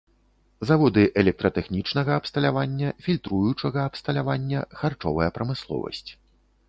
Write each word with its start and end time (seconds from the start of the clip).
Заводы 0.69 1.03
электратэхнічнага 1.23 2.11
абсталявання, 2.21 2.89
фільтруючага 3.09 3.79
абсталявання, 3.91 4.59
харчовая 4.81 5.29
прамысловасць. 5.41 6.07